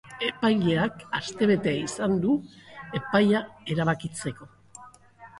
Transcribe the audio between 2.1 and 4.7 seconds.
du epaia erabakitzeko.